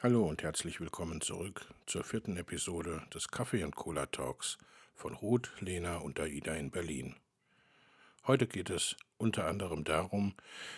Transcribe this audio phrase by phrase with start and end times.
[0.00, 4.56] Hallo und herzlich willkommen zurück zur vierten Episode des Kaffee und Cola Talks
[4.94, 7.16] von Ruth, Lena und Aida in Berlin.
[8.24, 10.34] Heute geht es unter anderem darum,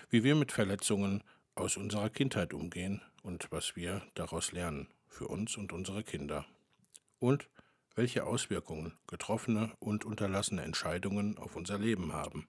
[0.08, 1.22] wie wir mit Verletzungen
[1.54, 6.46] aus unserer Kindheit umgehen und was wir daraus lernen für uns und unsere Kinder.
[7.18, 7.46] Und
[7.94, 12.48] welche Auswirkungen getroffene und unterlassene Entscheidungen auf unser Leben haben.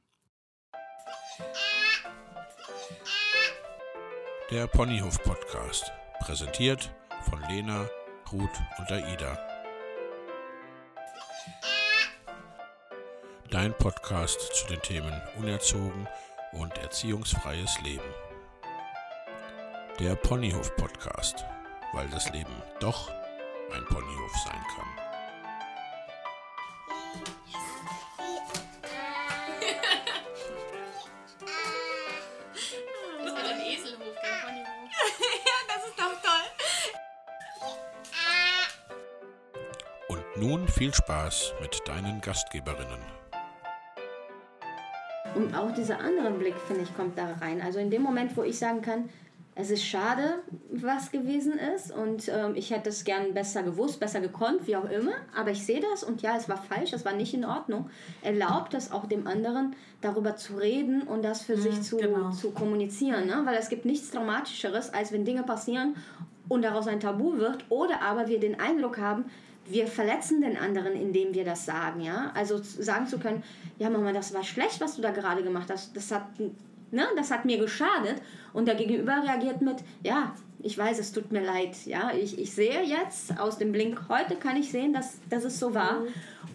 [4.50, 5.92] Der Ponyhof Podcast,
[6.22, 6.94] präsentiert
[7.30, 7.90] von Lena,
[8.32, 9.38] Ruth und Aida.
[13.50, 16.08] Dein Podcast zu den Themen Unerzogen
[16.54, 18.14] und erziehungsfreies Leben.
[20.00, 21.44] Der Ponyhof Podcast,
[21.94, 23.10] weil das Leben doch
[23.74, 25.01] ein Ponyhof sein kann.
[40.82, 42.98] Viel Spaß mit deinen Gastgeberinnen.
[45.36, 47.62] Und auch dieser andere Blick, finde ich, kommt da rein.
[47.62, 49.08] Also in dem Moment, wo ich sagen kann,
[49.54, 50.40] es ist schade,
[50.72, 54.90] was gewesen ist und ähm, ich hätte es gern besser gewusst, besser gekonnt, wie auch
[54.90, 57.92] immer, aber ich sehe das und ja, es war falsch, es war nicht in Ordnung.
[58.24, 62.32] Erlaubt es auch dem anderen, darüber zu reden und das für sich zu, genau.
[62.32, 63.42] zu kommunizieren, ne?
[63.44, 65.96] weil es gibt nichts Traumatischeres, als wenn Dinge passieren
[66.50, 69.26] und daraus ein Tabu wird oder aber wir den Eindruck haben,
[69.72, 72.32] wir verletzen den anderen, indem wir das sagen, ja.
[72.36, 73.44] Also sagen zu können,
[73.78, 75.96] ja Mama, das war schlecht, was du da gerade gemacht hast.
[75.96, 76.28] Das hat,
[76.92, 78.22] ne, das hat mir geschadet.
[78.54, 82.12] Und der Gegenüber reagiert mit, ja, ich weiß, es tut mir leid, ja.
[82.14, 85.74] Ich, ich sehe jetzt aus dem Blink heute kann ich sehen, dass, dass es so
[85.74, 86.02] war.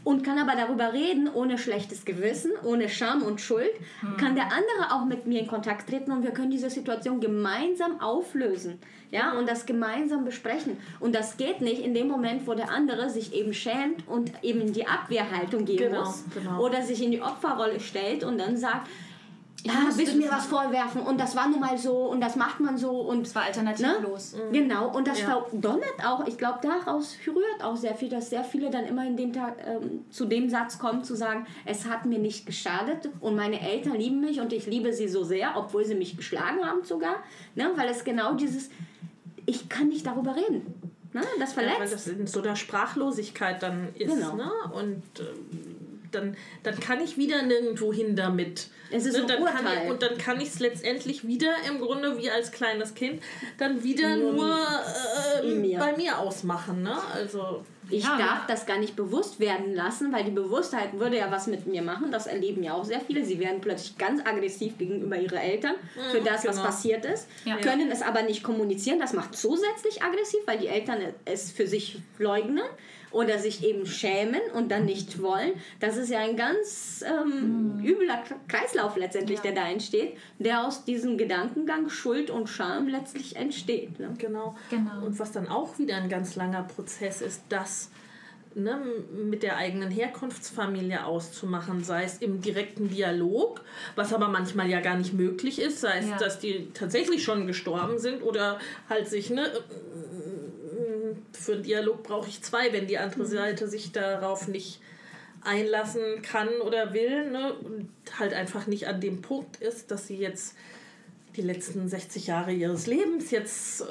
[0.04, 3.70] Und kann aber darüber reden, ohne schlechtes Gewissen, ohne Scham und Schuld.
[4.18, 8.00] Kann der andere auch mit mir in Kontakt treten und wir können diese Situation gemeinsam
[8.00, 8.78] auflösen.
[9.10, 10.76] Ja, und das gemeinsam besprechen.
[11.00, 14.60] Und das geht nicht in dem Moment, wo der andere sich eben schämt und eben
[14.60, 16.24] in die Abwehrhaltung gehen Genau, muss.
[16.34, 16.60] genau.
[16.64, 18.88] Oder sich in die Opferrolle stellt und dann sagt,
[19.64, 22.36] ja, musste willst du mir was vorwerfen und das war nun mal so und das
[22.36, 24.34] macht man so und Das war alternativlos.
[24.34, 24.42] Ne?
[24.52, 25.26] Genau, und das Ja.
[25.50, 29.16] verdonnert auch, ich glaube, daraus rührt auch sehr viel, dass sehr viele dann immer in
[29.16, 33.34] dem Tag ähm, zu dem Satz kommen, zu sagen, es hat mir nicht geschadet und
[33.34, 36.84] meine Eltern lieben mich und ich liebe sie so sehr, obwohl sie mich geschlagen haben
[36.84, 37.16] sogar,
[37.54, 37.70] ne?
[37.76, 38.70] weil es genau dieses,
[39.46, 40.74] ich kann nicht darüber reden.
[41.12, 41.22] Ne?
[41.40, 41.94] Das Ja, weil verletzt.
[41.94, 44.12] das in so einer Sprachlosigkeit dann ist.
[44.14, 44.34] Genau.
[44.36, 44.50] Ne?
[44.74, 45.65] Und ähm,
[46.12, 48.68] dann, dann kann ich wieder nirgendwo hin damit.
[48.90, 49.22] Es ist ne?
[49.22, 52.94] ein dann ich, Und dann kann ich es letztendlich wieder im Grunde wie als kleines
[52.94, 53.22] Kind
[53.58, 54.56] dann wieder nur,
[55.42, 55.78] äh, in mir.
[55.78, 56.82] bei mir ausmachen.
[56.82, 56.96] Ne?
[57.14, 58.18] Also Ich Ja.
[58.18, 61.82] darf das gar nicht bewusst werden lassen, weil die Bewusstheit würde ja was mit mir
[61.82, 62.10] machen.
[62.10, 63.24] Das erleben ja auch sehr viele.
[63.24, 65.74] Sie werden plötzlich ganz aggressiv gegenüber ihren Eltern
[66.10, 66.66] für das, was genau.
[66.66, 67.56] passiert ist, Ja.
[67.58, 68.98] können es aber nicht kommunizieren.
[68.98, 72.64] Das macht zusätzlich aggressiv, weil die Eltern es für sich leugnen
[73.16, 75.52] oder sich eben schämen und dann nicht wollen.
[75.80, 81.16] Das ist ja ein ganz ähm, übler Kreislauf letztendlich, der da entsteht, der aus diesem
[81.16, 83.98] Gedankengang Schuld und Scham letztlich entsteht.
[83.98, 84.12] Ne?
[84.18, 84.54] Genau.
[84.68, 85.06] Genau.
[85.06, 87.90] Und was dann auch wieder ein ganz langer Prozess ist, das
[88.54, 88.78] ne,
[89.24, 93.62] mit der eigenen Herkunftsfamilie auszumachen, sei es im direkten Dialog,
[93.94, 96.18] was aber manchmal ja gar nicht möglich ist, sei es, Ja.
[96.18, 98.58] dass die tatsächlich schon gestorben sind oder
[98.90, 99.50] halt sich, ne,
[101.36, 104.80] für einen Dialog brauche ich zwei, wenn die andere Seite sich darauf nicht
[105.42, 107.88] einlassen kann oder will ne, und
[108.18, 110.56] halt einfach nicht an dem Punkt ist, dass sie jetzt
[111.36, 113.84] die letzten 60 Jahre ihres Lebens jetzt äh,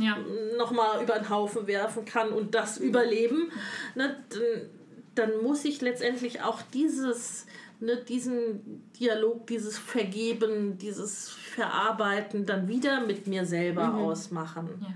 [0.00, 0.18] Ja.
[0.58, 3.50] nochmal über den Haufen werfen kann und das überleben,
[3.94, 7.46] ne, dann, dann muss ich letztendlich auch dieses,
[7.80, 14.68] ne, diesen Dialog, dieses Vergeben, dieses Verarbeiten dann wieder mit mir selber ausmachen.
[14.82, 14.88] Ja.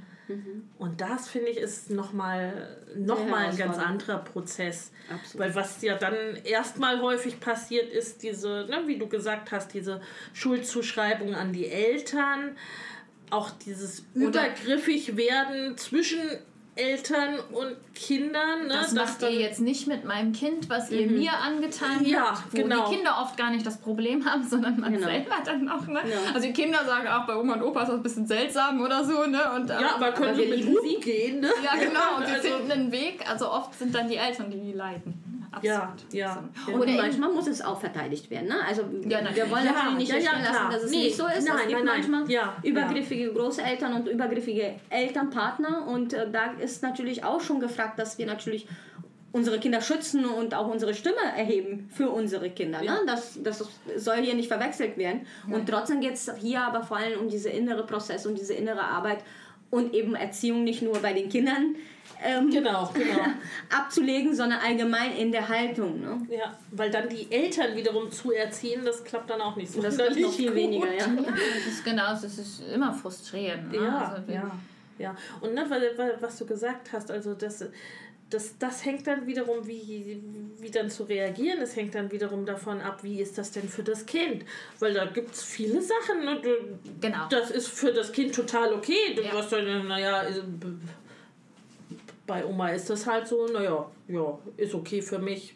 [0.78, 4.90] Und das finde ich ist nochmal noch mal ein ganz anderer Prozess.
[5.12, 5.38] Absolut.
[5.38, 10.00] Weil was ja dann erstmal häufig passiert ist, diese, ne, wie du gesagt hast, diese
[10.32, 12.56] Schuldzuschreibung an die Eltern,
[13.30, 16.20] auch dieses Oder- übergriffig werden zwischen
[16.74, 18.62] Eltern und Kindern.
[18.66, 22.06] Ne, Das macht ihr jetzt nicht mit meinem Kind, was ihr mir angetan habt.
[22.06, 22.88] Ja, wo genau.
[22.88, 25.06] die Kinder oft gar nicht das Problem haben, sondern man Genau.
[25.06, 25.86] selber dann auch.
[25.86, 26.00] Ne?
[26.10, 26.32] Ja.
[26.34, 29.04] Also die Kinder sagen auch, bei Oma und Opa ist das ein bisschen seltsam oder
[29.04, 29.26] so.
[29.26, 29.40] Ne?
[29.54, 31.50] Und, Ja, aber können Aber wir wir mit sie gehen, ne?
[31.62, 32.16] ja, genau.
[32.18, 33.22] Und sie Also- finden einen Weg.
[33.30, 35.21] Also oft sind dann die Eltern, die die leiten.
[35.52, 36.12] Absolut.
[36.12, 36.44] Ja, ja.
[36.66, 36.72] So.
[36.72, 38.48] Und manchmal muss es auch verteidigt werden.
[38.48, 38.56] Ne?
[38.66, 41.26] Also Ja, wir wollen Ja, natürlich nicht ja, ja, lassen, dass es Nee, nicht so
[41.26, 41.46] ist.
[41.46, 42.10] nein, es gibt nein, nein.
[42.10, 45.86] manchmal Ja, übergriffige Großeltern und übergriffige Elternpartner.
[45.86, 48.66] Und äh, da ist natürlich auch schon gefragt, dass wir natürlich
[49.32, 52.82] unsere Kinder schützen und auch unsere Stimme erheben für unsere Kinder.
[52.82, 52.98] Ne?
[53.06, 53.64] Das, das
[53.96, 55.26] soll hier nicht verwechselt werden.
[55.50, 58.82] Und trotzdem geht es hier aber vor allem um diese innere Prozess und diese innere
[58.82, 59.24] Arbeit
[59.72, 61.76] und eben Erziehung nicht nur bei den Kindern
[62.22, 63.24] ähm, Genau, genau.
[63.70, 66.00] abzulegen, sondern allgemein in der Haltung.
[66.00, 66.20] Ne?
[66.30, 69.82] Ja, weil dann die Eltern wiederum zu erziehen, das klappt dann auch nicht so.
[69.82, 70.56] Das ist noch viel gut.
[70.56, 71.06] weniger, ja.
[71.06, 73.72] Ja, das ist genau, das ist immer frustrierend.
[73.72, 73.78] Ne?
[73.78, 74.50] Ja, also, ja,
[74.98, 75.16] ja.
[75.40, 77.64] Und ne, weil, weil, was du gesagt hast, also das,
[78.32, 80.22] das, das hängt dann wiederum, wie,
[80.58, 83.82] wie dann zu reagieren, es hängt dann wiederum davon ab, wie ist das denn für
[83.82, 84.44] das Kind?
[84.78, 87.28] Weil da gibt es viele Sachen, ne, du- Genau.
[87.30, 89.14] das ist für das Kind total okay.
[89.14, 89.32] Du Ja.
[89.32, 90.42] wirst dann, naja, ist-
[92.26, 95.54] bei Oma ist das halt so, naja, ja, ist okay für mich.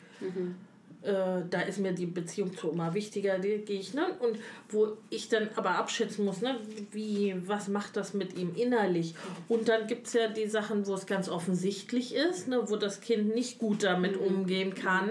[1.02, 4.06] Äh, da ist mir die Beziehung zu Oma wichtiger, die gehe ich, ne?
[4.18, 4.38] Und
[4.70, 6.58] wo ich dann aber abschätzen muss, ne,
[6.90, 9.14] wie, was macht das mit ihm innerlich?
[9.48, 13.00] Und dann gibt es ja die Sachen, wo es ganz offensichtlich ist, ne, wo das
[13.00, 15.10] Kind nicht gut damit umgehen kann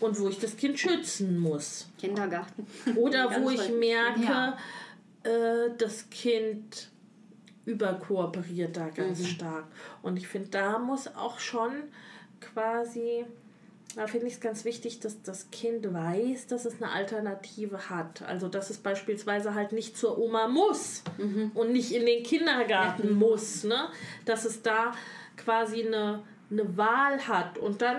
[0.00, 1.86] und wo ich das Kind schützen muss.
[1.98, 2.66] Kindergarten.
[2.96, 4.58] Oder wo ich merke, Ja.
[5.22, 6.90] äh, das Kind
[7.66, 9.64] überkooperiert da ganz stark.
[10.02, 11.70] Und ich finde, da muss auch schon
[12.40, 13.24] quasi,
[13.96, 18.22] da finde ich es ganz wichtig, dass das Kind weiß, dass es eine Alternative hat.
[18.22, 21.02] Also, dass es beispielsweise halt nicht zur Oma muss
[21.54, 23.64] und nicht in den Kindergarten muss.
[23.64, 23.88] Ne?
[24.24, 24.92] Dass es da
[25.36, 27.98] quasi eine, eine Wahl hat und dann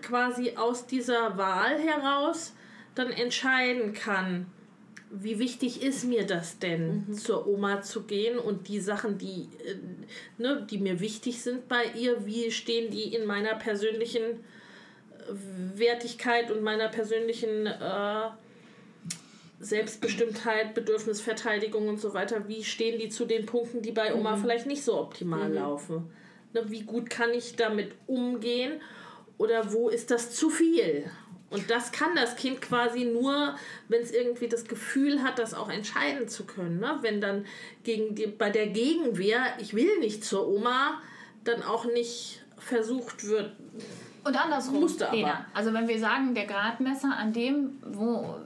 [0.00, 2.54] quasi aus dieser Wahl heraus
[2.94, 4.46] dann entscheiden kann,
[5.10, 9.76] wie wichtig ist mir das denn, zur Oma zu gehen und die Sachen, die, äh,
[10.38, 14.40] ne, die mir wichtig sind bei ihr, wie stehen die in meiner persönlichen
[15.74, 18.28] Wertigkeit und meiner persönlichen äh,
[19.60, 24.66] Selbstbestimmtheit, Bedürfnisverteidigung und so weiter, wie stehen die zu den Punkten, die bei Oma vielleicht
[24.66, 26.10] nicht so optimal laufen?
[26.52, 28.80] Ne, wie gut kann ich damit umgehen
[29.38, 31.10] oder wo ist das zu viel?
[31.52, 33.56] Und das kann das Kind quasi nur,
[33.88, 36.80] wenn es irgendwie das Gefühl hat, das auch entscheiden zu können.
[36.80, 36.98] Ne?
[37.02, 37.46] Wenn dann
[37.84, 41.02] gegen die, bei der Gegenwehr, ich will nicht zur Oma,
[41.44, 43.52] dann auch nicht versucht wird.
[44.24, 45.16] Und andersrum, Musste aber.
[45.16, 45.46] Lena.
[45.52, 48.36] Also wenn wir sagen, der Gradmesser an dem, wo,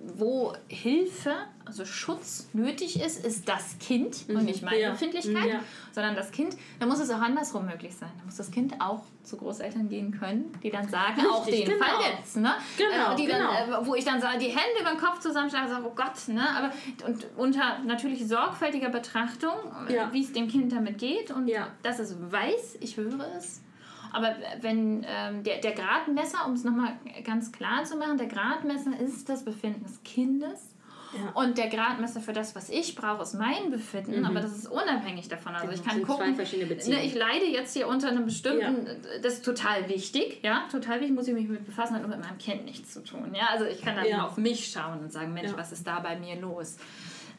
[0.00, 1.34] wo Hilfe,
[1.64, 4.90] also Schutz nötig ist, ist das Kind und nicht meine Ja.
[4.90, 5.60] Befindlichkeit, Ja.
[5.92, 8.10] sondern das Kind, dann muss es auch andersrum möglich sein.
[8.16, 11.74] Dann muss das Kind auch zu Großeltern gehen können, die dann sagen, auch Richtig, den
[11.74, 11.84] genau.
[11.84, 12.52] Fall jetzt, ne?
[12.76, 13.52] Genau, Äh, die genau.
[13.52, 15.94] Dann, äh, wo ich dann sage, die Hände über den Kopf zusammenschlage und sage, oh
[15.94, 16.44] Gott, ne?
[16.56, 16.70] Aber
[17.06, 19.52] und unter natürlich sorgfältiger Betrachtung,
[19.88, 20.12] Ja.
[20.12, 21.48] wie es dem Kind damit geht und
[21.84, 23.62] dass es weiß, ich höre es.
[24.12, 26.92] Aber wenn ähm, der, der Gradmesser, um es nochmal
[27.24, 30.74] ganz klar zu machen, der Gradmesser ist das Befinden des Kindes.
[31.12, 31.30] Ja.
[31.42, 35.26] Und der Gradmesser für das, was ich brauche, ist mein Befinden, aber das ist unabhängig
[35.28, 35.52] davon.
[35.56, 38.26] Also Genau, ich kann sind zwei gucken, verschiedene ne, ich leide jetzt hier unter einem
[38.26, 38.86] bestimmten,
[39.20, 42.20] das ist total wichtig, ja, total wichtig, muss ich mich mit befassen, hat nur mit
[42.24, 43.34] meinem Kind nichts zu tun.
[43.34, 44.24] Ja, also ich kann dann Ja.
[44.24, 45.56] auf mich schauen und sagen, Mensch, Ja.
[45.58, 46.76] was ist da bei mir los?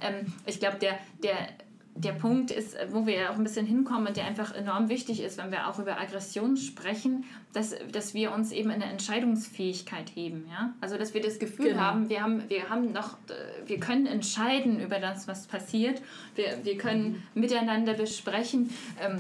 [0.02, 1.36] Ähm, ich glaube, der, der,
[1.96, 5.38] der Punkt ist, wo wir auch ein bisschen hinkommen und der einfach enorm wichtig ist,
[5.38, 10.46] wenn wir auch über Aggression sprechen, dass, dass wir uns eben in der Entscheidungsfähigkeit heben.
[10.50, 10.74] Ja?
[10.82, 11.80] Also dass wir das Gefühl Genau.
[11.82, 16.02] haben, wir haben, wir haben noch, äh, wir können entscheiden über das, was passiert.
[16.36, 18.70] Wir, wir können miteinander besprechen.
[19.02, 19.20] Ähm,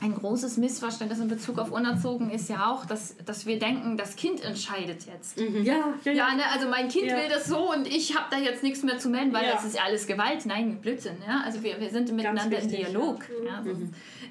[0.00, 4.16] ein großes Missverständnis in Bezug auf Unerzogen ist ja auch, dass, dass wir denken, das
[4.16, 5.38] Kind entscheidet jetzt.
[5.38, 7.16] Ja, ja, Ja, ne, also mein Kind Ja.
[7.16, 9.52] will das so und ich habe da jetzt nichts mehr zu melden, weil Ja.
[9.52, 10.44] das ist ja alles Gewalt.
[10.44, 11.16] Nein, Blödsinn.
[11.26, 11.42] Ja?
[11.44, 13.24] Also wir, wir sind miteinander im Dialog.
[13.44, 13.50] ja.
[13.52, 13.58] Ja?
[13.58, 13.70] Also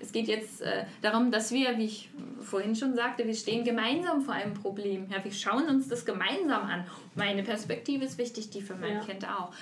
[0.01, 2.09] Es geht jetzt äh, darum, dass wir, wie ich
[2.41, 5.07] vorhin schon sagte, wir stehen gemeinsam vor einem Problem.
[5.09, 5.23] Ja?
[5.23, 6.85] Wir schauen uns das gemeinsam an.
[7.15, 8.99] Meine Perspektive ist wichtig, die für mein Ja.
[8.99, 9.53] Kind auch.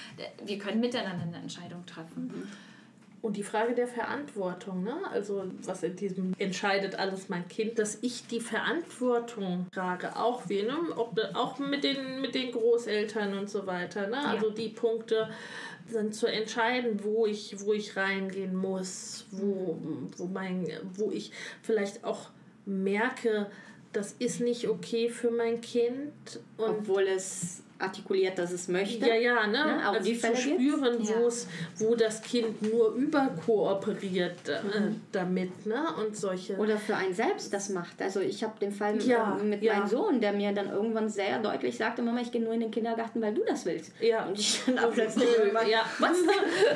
[0.43, 2.49] Wir können miteinander eine Entscheidung treffen.
[3.21, 4.95] Und die Frage der Verantwortung, ne?
[5.11, 10.63] also was in diesem entscheidet alles mein Kind, dass ich die Verantwortung trage, auch wie,
[10.63, 10.75] ne?
[10.95, 14.07] Ob, auch mit den, mit den Großeltern und so weiter.
[14.07, 14.25] Ne?
[14.25, 15.29] Also die Punkte
[15.93, 19.77] dann zu entscheiden, wo ich, wo ich reingehen muss, wo,
[20.17, 22.29] wo, mein, wo ich vielleicht auch
[22.69, 23.49] merke,
[23.91, 26.39] das ist nicht okay für mein Kind.
[26.57, 29.07] Und Obwohl es artikuliert, dass es möchte.
[29.07, 29.57] ja, ja, ne?
[29.57, 31.15] Ja, auch also die Fälle spüren, Ja.
[31.77, 34.59] wo das Kind nur überkooperiert äh,
[35.11, 35.85] damit, ne?
[35.97, 36.57] Und solche.
[36.57, 38.01] Oder für einen selbst das macht.
[38.01, 39.75] Also ich habe den Fall Ja, äh, mit ja.
[39.77, 42.71] meinem Sohn, der mir dann irgendwann sehr deutlich sagte, Mama, ich gehe nur in den
[42.71, 43.91] Kindergarten, weil du das willst.
[44.01, 44.25] Ja.
[44.25, 45.27] Und ich dann auch plötzlich
[45.69, 45.83] Ja.
[45.99, 46.17] was?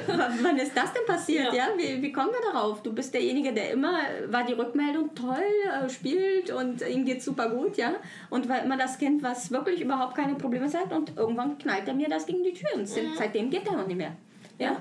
[0.41, 1.53] Wann ist das denn passiert?
[1.53, 1.63] Ja.
[1.63, 1.67] Ja.
[1.77, 2.81] Wie, wie kommen wir darauf?
[2.83, 5.37] Du bist derjenige, der immer, war die Rückmeldung toll,
[5.85, 7.93] äh, spielt und ihm geht super gut, ja.
[8.29, 11.93] Und war immer das Kind, was wirklich überhaupt keine Probleme hat und irgendwann knallt er
[11.93, 14.11] mir das gegen die Tür und sind- seitdem geht er noch nicht mehr.
[14.59, 14.77] Ja.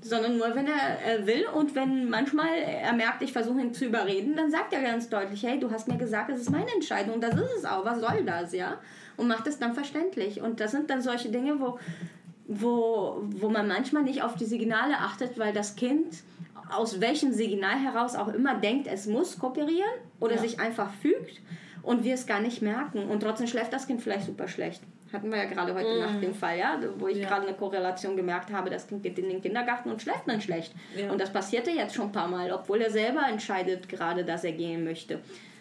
[0.00, 3.86] Sondern nur, wenn er äh, will und wenn manchmal er merkt, ich versuche ihn zu
[3.86, 7.20] überreden, dann sagt er ganz deutlich, hey, du hast mir gesagt, das ist meine Entscheidung,
[7.22, 8.78] das ist es auch, was soll das, ja?
[9.16, 10.42] Und macht es dann verständlich.
[10.42, 11.78] Und das sind dann solche Dinge, wo,
[12.46, 16.16] wo, wo man manchmal nicht auf die Signale achtet, weil das Kind
[16.70, 19.90] aus welchem Signal heraus auch immer denkt, es muss kooperieren
[20.20, 20.40] oder Ja.
[20.42, 21.40] sich einfach fügt
[21.82, 23.04] und wir es gar nicht merken.
[23.08, 24.82] Und trotzdem schläft das Kind vielleicht super schlecht.
[25.14, 27.18] Hatten wir ja gerade heute Nacht den Fall, ja, wo ich.
[27.18, 27.28] Ja.
[27.28, 30.74] gerade eine Korrelation gemerkt habe, das Kind geht in den Kindergarten und schläft dann schlecht.
[30.96, 31.10] Ja.
[31.10, 34.52] Und das passierte jetzt schon ein paar Mal, obwohl er selber entscheidet gerade, dass er
[34.52, 35.20] gehen möchte.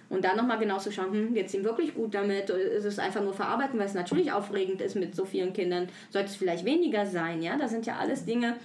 [0.10, 2.50] Und dann nochmal genau zu schauen, hm, geht es ihm wirklich gut damit?
[2.52, 5.88] Oder ist es einfach nur verarbeiten, weil es natürlich aufregend ist mit so vielen Kindern?
[6.10, 7.42] Sollte es vielleicht weniger sein?
[7.42, 8.56] Ja, das sind ja alles Dinge,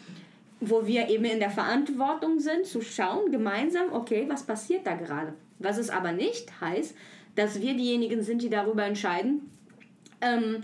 [0.61, 5.35] wo wir eben in der Verantwortung sind, zu schauen gemeinsam, okay, was passiert da gerade?
[5.59, 6.95] Was es aber nicht heißt,
[7.35, 9.51] dass wir diejenigen sind, die darüber entscheiden,
[10.21, 10.63] ähm,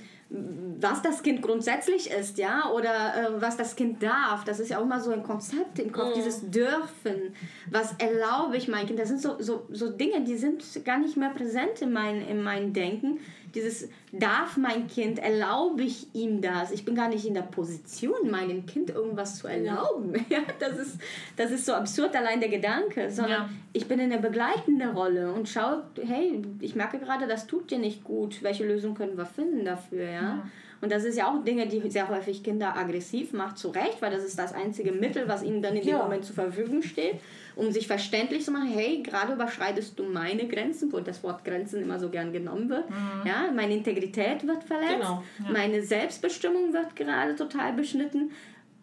[0.81, 4.45] was das Kind grundsätzlich ist, ja, oder äh, was das Kind darf.
[4.45, 7.35] Das ist ja auch mal so ein Konzept im Kopf, dieses Dürfen.
[7.71, 8.99] Was erlaube ich mein Kind?
[8.99, 12.43] Das sind so, so, so Dinge, die sind gar nicht mehr präsent in, mein, in
[12.43, 13.21] meinem Denken.
[13.55, 16.71] Dieses darf mein Kind, erlaube ich ihm das?
[16.73, 20.13] Ich bin gar nicht in der Position, meinem Kind irgendwas zu erlauben.
[20.29, 20.99] Ja, das, ist,
[21.37, 23.49] das ist so absurd, allein der Gedanke, sondern Ja.
[23.73, 27.79] ich bin in der begleitenden Rolle und schaue, hey, ich merke gerade, das tut dir
[27.79, 28.43] nicht gut.
[28.43, 30.47] Welche Lösung können wir finden dafür, ja?
[30.81, 34.11] Und das ist ja auch Dinge, die sehr häufig Kinder aggressiv macht, zu Recht, weil
[34.11, 36.03] das ist das einzige Mittel, was ihnen dann in dem Ja.
[36.03, 37.21] Moment zur Verfügung steht,
[37.57, 41.83] um sich verständlich zu machen, hey, gerade überschreitest du meine Grenzen, wo das Wort Grenzen
[41.83, 42.85] immer so gern genommen wird.
[43.25, 48.31] Ja, meine Integrität wird verletzt, Genau, meine Selbstbestimmung wird gerade total beschnitten.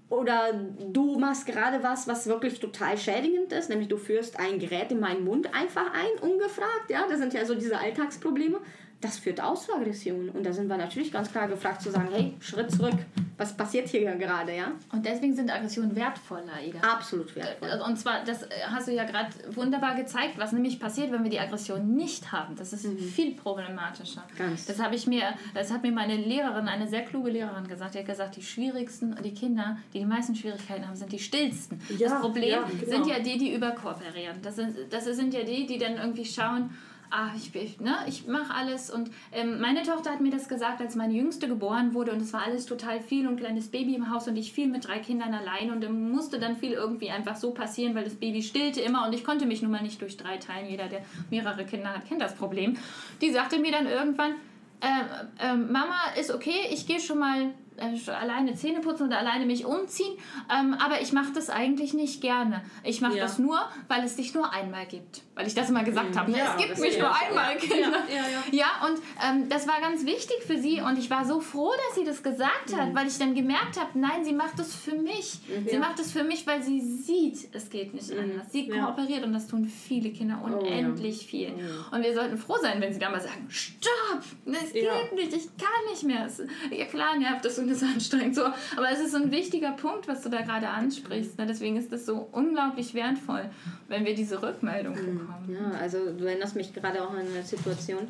[0.09, 0.51] Oder
[0.91, 4.99] du machst gerade was, was wirklich total schädigend ist, nämlich du führst ein Gerät in
[4.99, 6.89] meinen Mund einfach ein, ungefragt.
[6.89, 8.59] Ja, das sind ja so diese Alltagsprobleme.
[9.01, 10.29] Das führt aus zur Aggression.
[10.29, 12.97] Und da sind wir natürlich ganz klar gefragt zu sagen, hey, Schritt zurück.
[13.37, 14.73] Was passiert hier gerade, ja?
[14.91, 16.79] Und deswegen sind Aggressionen wertvoller, Ida.
[16.79, 17.69] Absolut wertvoll.
[17.87, 21.31] Und zwar, das äh, hast du ja gerade wunderbar gezeigt, was nämlich passiert, wenn wir
[21.31, 22.55] die Aggression nicht haben.
[22.55, 24.23] Das ist viel problematischer.
[24.37, 24.67] Ganz.
[24.67, 25.23] Das habe ich mir,
[25.55, 27.95] das hat mir meine Lehrerin, eine sehr kluge Lehrerin gesagt.
[27.95, 31.79] Die hat gesagt, die schwierigsten, die Kinder, die die meisten Schwierigkeiten haben, sind die stillsten.
[31.97, 32.91] Ja, das Problem ja, genau.
[32.91, 34.41] sind ja die, die überkooperieren.
[34.41, 36.71] Das sind, das sind ja die, die dann irgendwie schauen,
[37.11, 38.89] ah, ich, bin- ne, ich mache alles.
[38.89, 42.33] Und ähm, meine Tochter hat mir das gesagt, als meine Jüngste geboren wurde und es
[42.33, 44.99] war alles total viel und ein kleines Baby im Haus und ich fiel mit drei
[44.99, 48.81] Kindern allein und dann musste dann viel irgendwie einfach so passieren, weil das Baby stillte
[48.81, 50.69] immer und ich konnte mich nun mal nicht durch drei teilen.
[50.69, 52.77] Jeder, der mehrere Kinder hat, kennt das Problem.
[53.21, 54.31] Die sagte mir dann irgendwann,
[54.81, 57.51] ähm, ähm, Mama ist okay, ich gehe schon mal
[57.81, 60.17] äh, alleine Zähne putzen oder alleine mich umziehen,
[60.53, 62.63] ähm, aber ich mache das eigentlich nicht gerne.
[62.83, 63.23] Ich mache Ja.
[63.23, 65.21] das nur, weil es dich nur einmal gibt.
[65.35, 66.31] Weil ich das immer gesagt habe.
[66.31, 67.99] Ja, es gibt mich nur einmal, Kinder.
[68.51, 71.95] ja, und ähm, das war ganz wichtig für sie und ich war so froh, dass
[71.95, 75.39] sie das gesagt hat, weil ich dann gemerkt habe, nein, sie macht das für mich.
[75.67, 78.51] Sie macht das für mich, weil sie sieht, es geht nicht anders.
[78.51, 81.53] Sie kooperiert und das tun viele Kinder unendlich viel.
[81.91, 85.45] Und wir sollten froh sein, wenn sie dann mal sagen, stopp, es geht nicht, ich
[85.57, 86.25] kann nicht mehr.
[86.25, 89.71] Es, ja klar, nervt das und ist anstrengend so, aber es ist so ein wichtiger
[89.71, 91.37] Punkt, was du da gerade ansprichst.
[91.37, 91.45] Ne?
[91.45, 93.49] Deswegen ist das so unglaublich wertvoll,
[93.87, 95.45] wenn wir diese Rückmeldung bekommen.
[95.49, 98.07] Ja, also du erinnerst mich gerade auch an eine Situation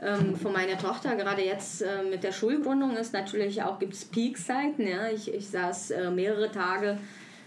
[0.00, 1.16] ähm, von meiner Tochter.
[1.16, 4.86] Gerade jetzt äh, mit der Schulgründung ist natürlich auch, gibt es Peakzeiten.
[4.86, 5.08] Ja?
[5.08, 6.98] Ich, ich saß äh, mehrere Tage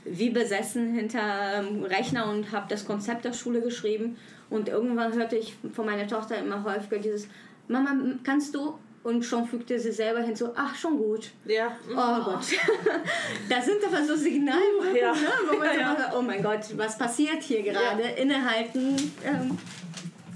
[0.06, 1.20] wie besessen hinter
[1.56, 4.17] ähm, Rechner und habe das Konzept der Schule geschrieben.
[4.50, 7.27] Und irgendwann hörte ich von meiner Tochter immer häufiger dieses,
[7.67, 7.91] Mama,
[8.24, 8.75] kannst du?
[9.08, 11.30] Und schon fügte sie selber hinzu, ach, schon gut.
[11.46, 11.78] Ja.
[11.92, 12.46] Oh Gott.
[13.50, 15.14] das sind aber so Signalwirkungen, Ja.
[15.14, 15.20] ne?
[15.50, 15.96] wo man Ja, so ja.
[15.96, 18.04] sagt, oh mein Gott, was passiert hier gerade?
[18.18, 18.98] Innehalten.
[19.24, 19.58] Ähm,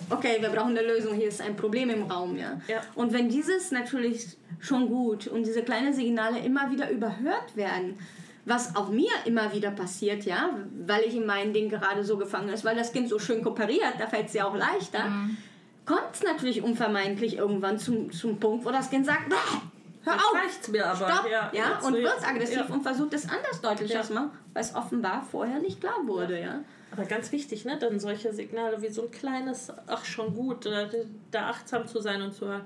[0.10, 2.38] okay, wir brauchen eine Lösung, hier ist ein Problem im Raum.
[2.38, 2.62] Ja?
[2.70, 2.80] Ja.
[2.96, 8.00] Und wenn dieses natürlich schon gut und diese kleinen Signale immer wieder überhört werden,
[8.46, 10.50] was auch mir immer wieder passiert, ja,
[10.88, 13.96] weil ich in meinem Ding gerade so gefangen ist, weil das Kind so schön kooperiert,
[14.00, 15.12] da fällt es ja auch leichter,
[15.91, 19.36] kommt es natürlich unvermeidlich irgendwann zum, zum Punkt, wo das Kind sagt, "Bäh,
[20.03, 20.95] hör Jetzt auf, reicht's mir aber.
[21.12, 22.65] stopp, Ja, ja, und wird aggressiv ja.
[22.74, 24.01] und versucht es anders deutlicher Ja.
[24.03, 26.62] zu machen, weil es offenbar vorher nicht klar wurde, ja.
[26.91, 27.77] Aber ganz wichtig, ne?
[27.79, 30.89] Dann solche Signale wie so ein kleines, ach schon gut, da,
[31.31, 32.63] da achtsam zu sein und zu hören,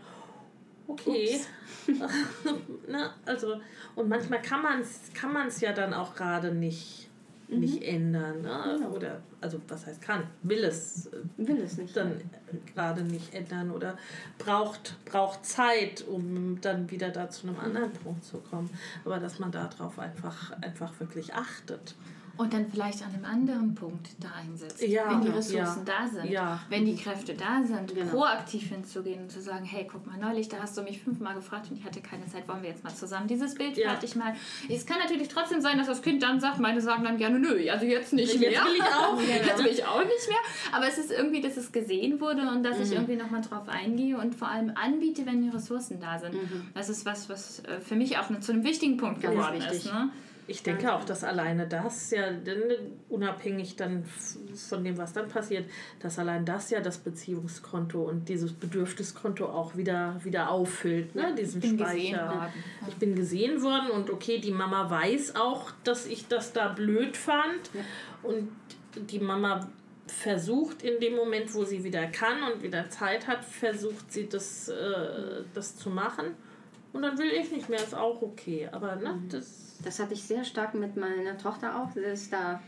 [0.88, 1.40] okay.
[2.88, 3.12] ne?
[3.26, 3.60] Also,
[3.96, 7.10] und manchmal kann man es kann man's ja dann auch gerade nicht,
[7.48, 8.42] nicht ändern.
[8.42, 8.78] Ne?
[8.78, 8.90] Genau.
[8.90, 11.96] Oder, also was heißt kann, will es äh, Will es nicht.
[11.96, 12.20] dann
[12.74, 13.98] gerade nicht ändern oder
[14.38, 18.70] braucht, braucht Zeit, um dann wieder da zu einem anderen Punkt zu kommen.
[19.04, 21.96] Aber dass man darauf einfach, einfach wirklich achtet.
[22.38, 24.82] Und dann vielleicht an einem anderen Punkt da einsetzt.
[24.82, 26.30] Ja, wenn die ja, Ressourcen da sind.
[26.30, 26.60] ja.
[26.70, 28.12] Wenn die Kräfte da sind, Genau.
[28.12, 31.68] proaktiv hinzugehen und zu sagen, hey, guck mal, neulich, da hast du mich fünfmal gefragt
[31.72, 33.90] und ich hatte keine Zeit, wollen wir jetzt mal zusammen dieses Bild Ja.
[33.92, 34.34] fertig mal.
[34.70, 37.70] Es kann natürlich trotzdem sein, dass das Kind dann sagt, meine sagen dann gerne, nö,
[37.70, 38.64] also jetzt nicht Jetzt mehr.
[38.66, 39.20] will ich auch.
[39.48, 40.38] jetzt will ich auch nicht mehr.
[40.74, 42.84] Aber es ist irgendwie, dass es gesehen wurde und dass Mhm.
[42.84, 46.36] ich irgendwie nochmal drauf eingehe und vor allem anbiete, wenn die Ressourcen da sind.
[46.74, 49.86] Das ist was, was äh, für mich auch zu einem wichtigen Punkt geworden ist.
[49.86, 50.10] Ne?
[50.48, 52.26] Ich denke auch, dass alleine das ja,
[53.10, 58.54] unabhängig dann von dem, was dann passiert, dass allein das ja das Beziehungskonto und dieses
[58.54, 61.34] Bedürfniskonto auch wieder, wieder auffüllt, ne?
[61.36, 62.54] diesen ich bin Speicher.
[62.88, 67.18] Ich bin gesehen worden und okay, die Mama weiß auch, dass ich das da blöd
[67.18, 67.72] fand.
[67.74, 67.82] Ja.
[68.24, 68.50] Und
[69.10, 69.68] die Mama
[70.08, 74.70] versucht in dem Moment, wo sie wieder kann und wieder Zeit hat, versucht sie das,
[74.70, 76.36] äh, das zu machen.
[76.94, 78.70] Und dann will ich nicht mehr, ist auch okay.
[78.72, 79.30] Aber ne, mhm.
[79.30, 79.65] das.
[79.84, 81.90] Das hatte ich sehr stark mit meiner Tochter auch.
[81.94, 82.62] Das ist da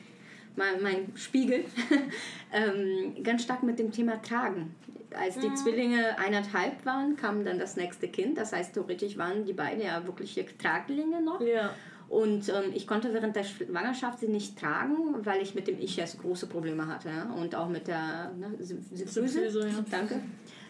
[0.55, 1.65] mein, mein Spiegel.
[2.53, 4.75] ähm, ganz stark mit dem Thema Tragen.
[5.17, 5.55] Als die mhm.
[5.55, 8.37] Zwillinge eineinhalb waren, kam dann das nächste Kind.
[8.37, 11.39] Das heißt, theoretisch waren die beiden ja wirkliche Traglinge noch.
[11.39, 11.73] Ja.
[12.09, 16.17] Und ähm, ich konnte während der Schwangerschaft sie nicht tragen, weil ich mit dem Ischias
[16.17, 17.09] große Probleme hatte.
[17.09, 17.33] Ja?
[17.33, 19.67] Und auch mit der ne, Syphyse.
[19.67, 19.85] Ja.
[19.89, 20.21] Danke.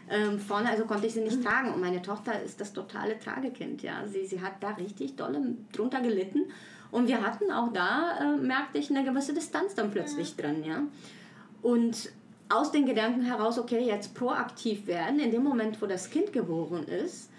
[0.10, 1.74] Ähm, vorne also konnte ich sie nicht tragen.
[1.74, 3.82] Und meine Tochter ist das totale Tragekind.
[3.82, 4.08] Ja?
[4.08, 6.46] Sie, sie hat da richtig doll drunter gelitten.
[6.92, 10.44] Und wir hatten auch da, äh, merkte ich, eine gewisse Distanz dann plötzlich ja.
[10.44, 10.64] drin.
[10.64, 10.84] Ja?
[11.62, 12.12] Und
[12.50, 16.86] aus den Gedanken heraus, okay, jetzt proaktiv werden, in dem Moment, wo das Kind geboren
[16.88, 17.30] ist,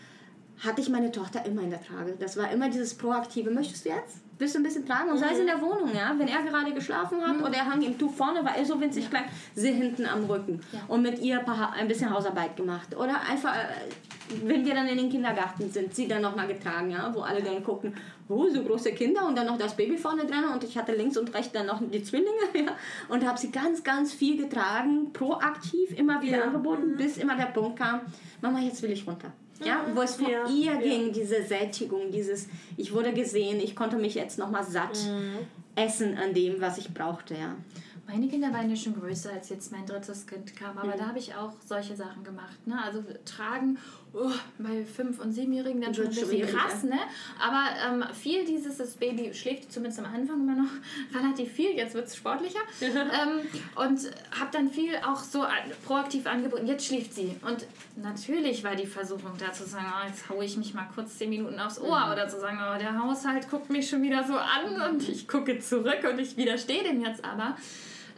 [0.64, 2.14] hatte ich meine Tochter immer in der Trage.
[2.18, 4.18] Das war immer dieses proaktive, möchtest du jetzt?
[4.38, 5.10] Willst du ein bisschen tragen?
[5.10, 6.14] Und sei es in der Wohnung, ja.
[6.16, 7.44] Wenn er gerade geschlafen hat mhm.
[7.44, 9.10] oder er hang im Tuch vorne, war er so winzig ja.
[9.10, 9.24] klein,
[9.54, 10.60] sie hinten am Rücken.
[10.72, 10.80] Ja.
[10.88, 12.96] Und mit ihr ein bisschen Hausarbeit gemacht.
[12.96, 17.12] Oder einfach, äh, wenn wir dann in den Kindergarten sind, sie dann nochmal getragen, ja.
[17.14, 17.94] Wo alle dann gucken,
[18.28, 20.44] oh, so große Kinder und dann noch das Baby vorne dran.
[20.52, 22.76] Und ich hatte links und rechts dann noch die Zwillinge, ja.
[23.08, 26.44] Und habe sie ganz, ganz viel getragen, proaktiv immer wieder ja.
[26.44, 26.96] angeboten, mhm.
[26.96, 28.00] bis immer der Punkt kam,
[28.40, 29.32] Mama, jetzt will ich runter.
[29.64, 30.80] Ja, wo es von ja, ihr ja.
[30.80, 35.38] ging, diese Sättigung, dieses, ich wurde gesehen, ich konnte mich jetzt nochmal satt mhm.
[35.74, 37.56] essen an dem, was ich brauchte, ja.
[38.08, 40.98] Meine Kinder waren ja schon größer, als jetzt mein drittes Kind kam, aber mhm.
[40.98, 42.66] da habe ich auch solche Sachen gemacht.
[42.66, 42.82] Ne?
[42.82, 43.76] Also tragen
[44.14, 46.98] oh, bei fünf- und siebenjährigen dann schon ein bisschen krass, ne?
[47.38, 50.70] Aber ähm, viel dieses, das Baby schläft zumindest am Anfang immer noch
[51.14, 52.60] relativ viel, jetzt wird es sportlicher.
[52.80, 53.40] ähm,
[53.76, 54.00] und
[54.40, 55.44] habe dann viel auch so
[55.84, 57.36] proaktiv angeboten, jetzt schläft sie.
[57.42, 61.18] Und natürlich war die Versuchung da zu sagen, oh, jetzt haue ich mich mal kurz
[61.18, 62.12] zehn Minuten aufs Ohr mhm.
[62.12, 65.58] oder zu sagen, oh, der Haushalt guckt mich schon wieder so an und ich gucke
[65.58, 67.54] zurück und ich widerstehe dem jetzt aber.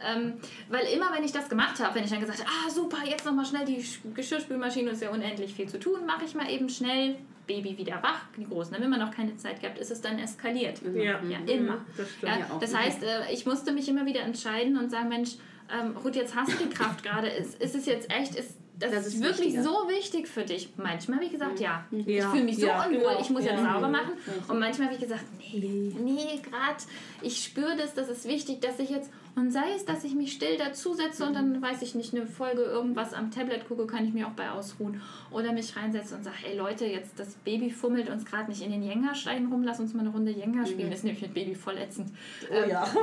[0.05, 0.33] Ähm,
[0.69, 3.25] weil immer, wenn ich das gemacht habe, wenn ich dann gesagt habe, ah super, jetzt
[3.25, 3.83] nochmal schnell die
[4.13, 7.15] Geschirrspülmaschine, ist ja unendlich viel zu tun, mache ich mal eben schnell,
[7.47, 10.81] Baby wieder wach, die Großen haben immer noch keine Zeit gehabt, ist es dann eskaliert.
[10.93, 11.85] Ja, ja immer.
[11.97, 15.31] Das, ja, das heißt, äh, ich musste mich immer wieder entscheiden und sagen, Mensch,
[15.71, 18.91] ähm, Ruth, jetzt hast du die Kraft gerade, ist, ist es jetzt echt, ist das,
[18.91, 19.63] das, ist wirklich wichtiger.
[19.63, 20.69] so wichtig für dich.
[20.75, 21.85] Manchmal habe ich gesagt, ja.
[21.91, 22.25] ja.
[22.25, 23.21] Ich fühle mich so ja, unwohl, genau.
[23.21, 24.13] ich muss ja, ja sauber machen.
[24.47, 26.83] Und manchmal habe ich gesagt, nee, nee, gerade,
[27.21, 30.33] ich spüre das, das ist wichtig, dass ich jetzt und sei es, dass ich mich
[30.33, 34.13] still dazusetze und dann, weiß ich nicht, eine Folge irgendwas am Tablet gucke, kann ich
[34.13, 35.01] mir auch bei ausruhen.
[35.31, 38.71] Oder mich reinsetze und sage, ey Leute, jetzt das Baby fummelt uns gerade nicht in
[38.71, 40.87] den Jenga-Stein rum, lass uns mal eine Runde Jenga spielen.
[40.87, 40.91] Mhm.
[40.91, 42.11] Das ist nämlich mit Baby voll ätzend.
[42.49, 42.83] Oh ähm, ja.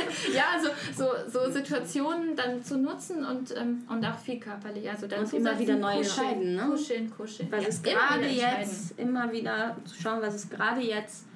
[0.34, 4.88] ja, also so, so Situationen dann zu nutzen und, ähm, und auch viel körperlich.
[4.88, 6.56] Also dann und immer wieder neu entscheiden.
[6.56, 6.66] Ne?
[6.70, 7.48] Kuscheln, kuscheln.
[7.50, 11.26] Was ja, ist gerade jetzt, immer wieder zu schauen, was ist gerade jetzt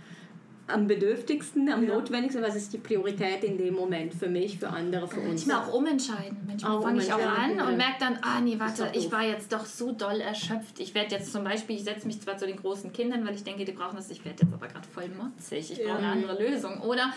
[0.68, 1.94] am bedürftigsten, am ja.
[1.94, 5.46] notwendigsten, was ist die Priorität in dem Moment für mich, für andere, für uns.
[5.46, 6.36] Manchmal auch umentscheiden.
[6.46, 9.66] Manchmal fange ich auch an und merke dann, ah nee, warte, ich war jetzt doch
[9.66, 10.78] so doll erschöpft.
[10.78, 13.44] Ich werde jetzt zum Beispiel, ich setze mich zwar zu den großen Kindern, weil ich
[13.44, 16.42] denke, die brauchen das, ich werde jetzt aber gerade voll motzig, ich brauche eine andere
[16.42, 16.80] Lösung.
[16.80, 17.12] Oder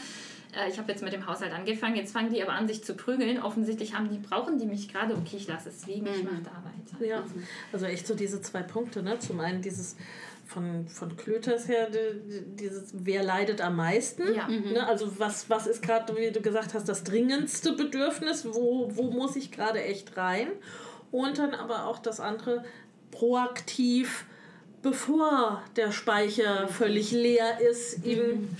[0.55, 2.95] äh, ich habe jetzt mit dem Haushalt angefangen, jetzt fangen die aber an, sich zu
[2.95, 3.41] prügeln.
[3.41, 6.31] Offensichtlich haben die, brauchen die mich gerade, okay, ich lasse es liegen, ich mhm.
[6.31, 7.05] mache da weiter.
[7.05, 7.23] Ja,
[7.71, 9.19] also echt so diese zwei Punkte, ne?
[9.19, 9.95] Zum einen dieses
[10.45, 14.34] von, von Klöters her dieses, wer leidet am meisten?
[14.34, 14.47] Ja.
[14.47, 14.73] Mhm.
[14.73, 14.88] Ne?
[14.88, 18.45] Also was, was ist gerade, wie du gesagt hast, das dringendste Bedürfnis?
[18.45, 20.47] Wo, wo muss ich gerade echt rein?
[21.12, 22.63] Und dann aber auch das andere,
[23.12, 24.25] proaktiv,
[24.81, 26.69] bevor der Speicher mhm.
[26.69, 28.55] völlig leer ist, eben.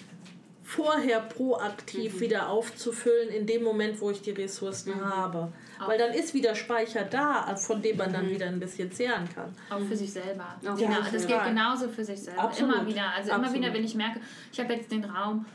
[0.66, 2.20] Vorher proaktiv mhm.
[2.20, 5.06] wieder aufzufüllen, in dem Moment, wo ich die Ressourcen mhm.
[5.06, 5.54] habe.
[5.80, 8.32] Auch Weil dann ist wieder Speicher da, von dem man dann mhm.
[8.32, 9.56] wieder ein bisschen zehren kann.
[9.70, 10.56] Auch für sich selber.
[10.68, 12.42] Auch genau, das geht genauso für sich selber.
[12.42, 12.76] Absolut.
[12.76, 13.14] Immer wieder.
[13.16, 13.56] Also Absolut.
[13.56, 14.20] immer wieder, wenn ich merke,
[14.52, 15.46] ich habe jetzt den Raum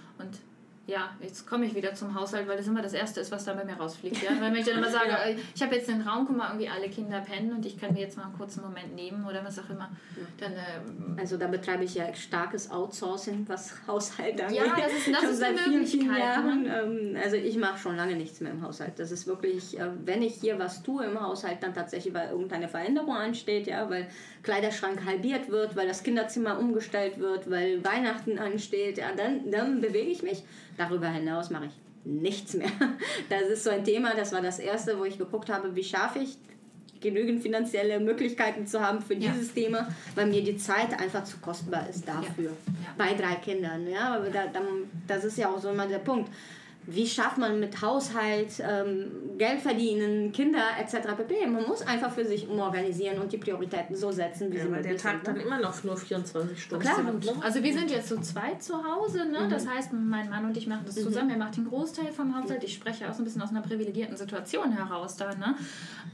[0.91, 3.55] ja, jetzt komme ich wieder zum Haushalt, weil das immer das Erste ist, was da
[3.55, 4.23] bei mir rausfliegt.
[4.23, 4.31] Ja?
[4.41, 5.19] Weil ich dann immer sage, ja.
[5.55, 8.01] ich habe jetzt den Raum, guck mal, irgendwie alle Kinder pennen und ich kann mir
[8.01, 9.91] jetzt mal einen kurzen Moment nehmen oder was auch immer.
[10.39, 14.57] Dann, ähm, also da betreibe ich ja starkes Outsourcing, was Haushalt angeht.
[14.57, 16.63] Ja, das ist, das schon ist seit vielen, vielen Jahren.
[16.65, 17.15] Ne?
[17.15, 18.99] Ähm, also ich mache schon lange nichts mehr im Haushalt.
[18.99, 22.69] Das ist wirklich, äh, wenn ich hier was tue im Haushalt, dann tatsächlich, weil irgendeine
[22.69, 24.09] Veränderung ansteht, ja, weil
[24.43, 30.11] Kleiderschrank halbiert wird, weil das Kinderzimmer umgestellt wird, weil Weihnachten ansteht, ja, dann, dann bewege
[30.11, 30.43] ich mich.
[30.81, 31.73] Darüber hinaus mache ich
[32.05, 32.71] nichts mehr.
[33.29, 36.21] Das ist so ein Thema, das war das erste, wo ich geguckt habe, wie schaffe
[36.21, 36.39] ich
[37.03, 39.31] genügend finanzielle Möglichkeiten zu haben für Ja.
[39.31, 42.51] dieses Thema, weil mir die Zeit einfach zu kostbar ist dafür.
[42.67, 42.95] Ja.
[42.97, 43.87] Bei drei Kindern.
[43.89, 44.65] Ja, aber da, dann,
[45.07, 46.31] das ist ja auch so immer der Punkt.
[46.93, 51.15] Wie schafft man mit Haushalt, ähm, Geld verdienen, Kinder etc.
[51.17, 51.47] pp.
[51.47, 54.83] Man muss einfach für sich umorganisieren und die Prioritäten so setzen, wie Ja, sie weil
[54.83, 55.27] der Tag sind.
[55.29, 55.43] dann ne?
[55.43, 56.97] immer noch nur 24 Stunden Klar.
[56.97, 57.25] sind.
[57.25, 57.33] Ne?
[57.43, 59.43] Also wir sind jetzt so zweit zu Hause, ne?
[59.43, 59.51] Mhm.
[59.51, 62.65] das heißt, mein Mann und ich machen das zusammen, er macht den Großteil vom Haushalt,
[62.65, 65.35] ich spreche auch so ein bisschen aus einer privilegierten Situation heraus da.
[65.35, 65.55] Ne?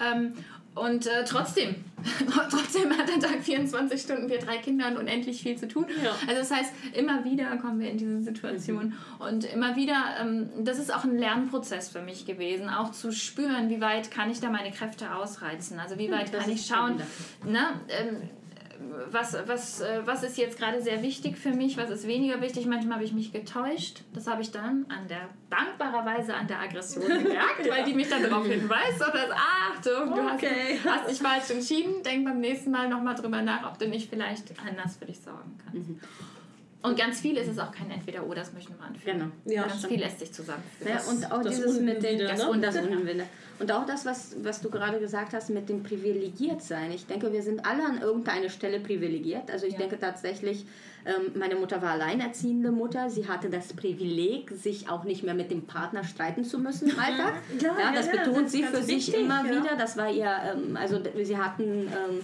[0.00, 0.34] Ähm,
[0.76, 1.74] und äh, trotzdem,
[2.50, 5.86] trotzdem hat der Tag 24 Stunden, wir drei Kinder und unendlich viel zu tun.
[6.04, 6.10] Ja.
[6.28, 10.78] Also das heißt, immer wieder kommen wir in diese Situation und immer wieder, ähm, das
[10.78, 14.50] ist auch ein Lernprozess für mich gewesen, auch zu spüren, wie weit kann ich da
[14.50, 17.02] meine Kräfte ausreizen, also wie weit das kann ich schauen,
[17.46, 18.28] ne, ähm,
[19.10, 22.66] was, was, äh, was ist jetzt gerade sehr wichtig für mich, was ist weniger wichtig.
[22.66, 24.02] Manchmal habe ich mich getäuscht.
[24.14, 28.22] Das habe ich dann an der, dankbarerweise an der Aggression gemerkt, weil die mich dann
[28.22, 30.78] darauf hinweist, so dass, Achtung, du Okay.
[30.84, 32.02] hast, hast dich falsch entschieden.
[32.02, 35.58] Denk beim nächsten Mal nochmal drüber nach, ob du nicht vielleicht anders für dich sorgen
[35.64, 35.88] kannst.
[36.82, 39.18] Und ganz viel ist es auch kein Entweder-Oder, das möchte ich nochmal anfügen.
[39.44, 39.56] Genau.
[39.56, 39.92] Ja, ganz stimmt.
[39.92, 40.92] viel lässt sich zusammenführen.
[40.94, 42.50] Ja, und auch das dieses mit das ne?
[42.50, 42.76] und das.
[43.58, 46.92] Und auch das, was, was du gerade gesagt hast mit dem privilegiert sein.
[46.92, 49.50] Ich denke, wir sind alle an irgendeiner Stelle privilegiert.
[49.50, 49.78] Also ich Ja.
[49.80, 50.66] denke tatsächlich,
[51.34, 53.10] meine Mutter war alleinerziehende Mutter.
[53.10, 56.98] Sie hatte das Privileg, sich auch nicht mehr mit dem Partner streiten zu müssen im
[56.98, 57.34] Alltag.
[57.60, 59.50] Ja, Ja, ja, das ja, betont das sie für sich wichtig, immer ja.
[59.50, 59.76] wieder.
[59.76, 62.20] Das war ihr, ähm, also sie hatten ähm,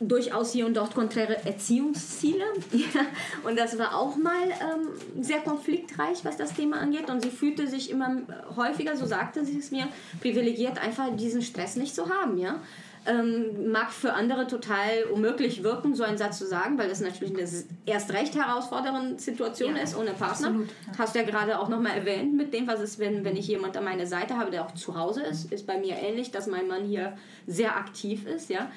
[0.00, 2.44] durchaus hier und dort konträre Erziehungsziele.
[3.44, 7.08] Und das war auch mal ähm, sehr konfliktreich, was das Thema angeht.
[7.10, 8.22] Und sie fühlte sich immer
[8.56, 9.86] häufiger, so sagte sie es mir,
[10.20, 12.38] privilegiert, einfach diesen Stress nicht zu haben.
[12.38, 12.60] Ja?
[13.04, 17.36] Ähm, mag für andere total unmöglich wirken, so einen Satz zu sagen, weil das natürlich
[17.36, 17.48] eine
[17.84, 20.48] erst recht herausfordernde Situation Ja, ist ohne Partner.
[20.48, 20.98] absolut, ja.
[20.98, 23.76] Hast du ja gerade auch nochmal erwähnt mit dem, was ist, wenn, wenn ich jemand
[23.76, 25.52] an meiner Seite habe, der auch zu Hause ist.
[25.52, 27.16] Ist bei mir ähnlich, dass mein Mann hier
[27.48, 28.70] sehr aktiv ist, ja.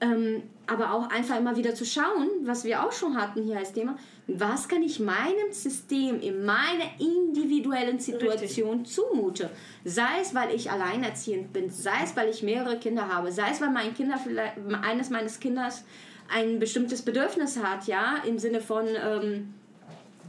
[0.00, 3.72] Ähm, aber auch einfach immer wieder zu schauen, was wir auch schon hatten hier als
[3.72, 3.96] Thema,
[4.28, 9.50] was kann ich meinem System in meiner individuellen Situation zumute?
[9.84, 13.60] Sei es, weil ich alleinerziehend bin, sei es, weil ich mehrere Kinder habe, sei es,
[13.60, 15.84] weil mein Kinder vielleicht, eines meines Kinders
[16.32, 19.54] ein bestimmtes Bedürfnis hat, ja, im Sinne von, ähm,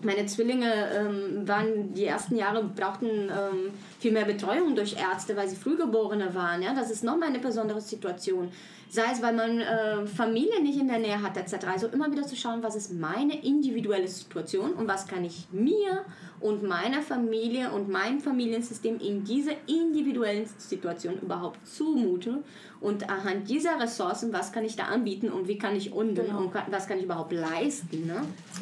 [0.02, 5.48] meine Zwillinge ähm, waren die ersten Jahre brauchten ähm, viel mehr Betreuung durch Ärzte, weil
[5.48, 6.62] sie Frühgeborene waren.
[6.62, 8.50] Ja, das ist nochmal eine besondere Situation.
[8.92, 11.68] Sei es, weil man äh, Familie nicht in der Nähe hat, etc.
[11.68, 16.06] Also immer wieder zu schauen, was ist meine individuelle Situation und was kann ich mir
[16.40, 22.44] und meiner Familie und meinem Familiensystem in dieser individuellen Situation überhaupt zumuten
[22.82, 26.54] und anhand dieser Ressourcen, was kann ich da anbieten und wie kann ich unten und
[26.54, 28.08] kann, was kann ich überhaupt leisten.
[28.08, 28.22] Ne?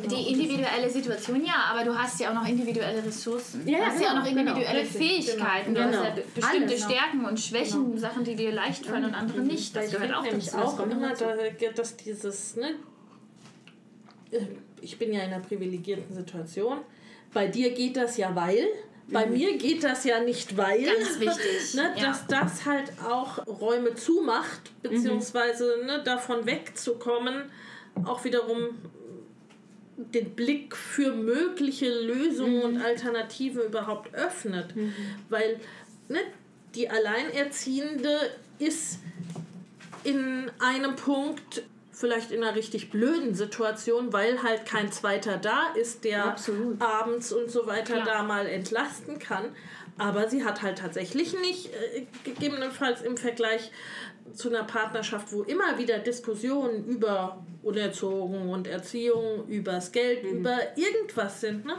[0.09, 3.67] Die individuelle Situation, ja, aber du hast ja auch noch individuelle Ressourcen.
[3.67, 5.73] Ja, du hast ja auch genau, noch individuelle genau, Fähigkeiten.
[5.75, 5.87] genau.
[5.91, 6.27] Du hast ja Genau.
[6.33, 6.83] bestimmte Alles.
[6.83, 9.75] Stärken und Schwächen, Sachen, die dir leicht fallen und andere nicht.
[9.75, 11.35] Das gehört auch nämlich auch immer, da,
[11.75, 12.75] dass dieses, ne,
[14.31, 14.39] äh,
[14.81, 16.79] ich bin ja in einer privilegierten Situation.
[17.33, 18.67] Bei dir geht das ja, weil.
[19.09, 20.83] Bei mir geht das ja nicht, weil.
[20.83, 22.07] Ganz wichtig, Ne, ja.
[22.07, 27.43] Dass das halt auch Räume zumacht, beziehungsweise ne, davon wegzukommen,
[28.05, 28.69] auch wiederum
[29.97, 34.73] den Blick für mögliche Lösungen und Alternativen überhaupt öffnet.
[35.29, 35.59] Weil
[36.07, 36.19] ne,
[36.75, 38.15] die Alleinerziehende
[38.59, 38.99] ist
[40.07, 46.03] in einem Punkt vielleicht in einer richtig blöden Situation, weil halt kein zweiter da ist,
[46.03, 46.79] der Absolut.
[46.81, 48.05] abends und so weiter Klar.
[48.05, 49.45] da mal entlasten kann.
[49.97, 53.71] Aber sie hat halt tatsächlich nicht, äh, gegebenenfalls im Vergleich
[54.33, 61.41] zu einer Partnerschaft, wo immer wieder Diskussionen über Unerzogen und Erziehung, übers Geld, über irgendwas
[61.41, 61.77] sind, ne,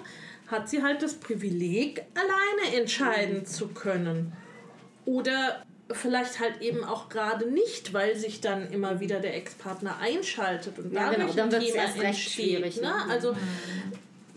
[0.48, 4.32] hat sie halt das Privileg, alleine entscheiden zu können.
[5.04, 10.79] Oder vielleicht halt eben auch gerade nicht, weil sich dann immer wieder der Ex-Partner einschaltet
[10.79, 12.83] und Ja, dadurch genau, dann ein Thema erst recht entsteht, schwierig, Ne?
[12.83, 12.94] ne?
[13.11, 13.35] Also